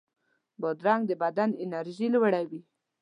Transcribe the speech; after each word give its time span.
بادرنګ 0.61 1.01
د 1.07 1.11
بدن 1.23 1.49
انرژي 1.63 2.07
لوړوي. 2.13 2.61